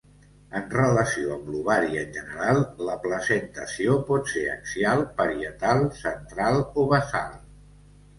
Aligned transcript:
En 0.59 0.63
relació 0.75 1.33
amb 1.33 1.49
l'ovari 1.55 1.99
en 2.03 2.15
general, 2.15 2.61
la 2.87 2.95
placentació 3.03 3.97
pot 4.07 4.31
ser 4.31 4.45
axial, 4.53 5.03
parietal, 5.21 5.85
central 5.99 6.59
o 6.63 6.87
basal. 6.95 7.37